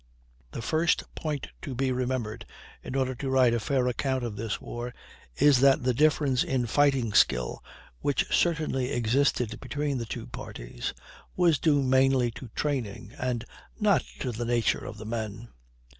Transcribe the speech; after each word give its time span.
The 0.49 0.63
first 0.63 1.03
point 1.13 1.49
to 1.61 1.75
be 1.75 1.91
remembered 1.91 2.47
in 2.81 2.95
order 2.95 3.13
to 3.13 3.29
write 3.29 3.53
a 3.53 3.59
fair 3.59 3.85
account 3.85 4.23
of 4.23 4.35
this 4.35 4.59
war 4.59 4.95
is 5.35 5.59
that 5.59 5.83
the 5.83 5.93
difference 5.93 6.43
in 6.43 6.65
fighting 6.65 7.13
skill, 7.13 7.63
which 7.99 8.25
certainly 8.35 8.89
existed 8.91 9.59
between 9.59 9.99
the 9.99 10.07
two 10.07 10.25
parties, 10.25 10.95
was 11.35 11.59
due 11.59 11.83
mainly 11.83 12.31
to 12.31 12.47
training, 12.55 13.13
and 13.19 13.45
not 13.79 14.03
to 14.21 14.31
the 14.31 14.43
nature 14.43 14.83
of 14.83 14.97
the 14.97 15.05
men. 15.05 15.49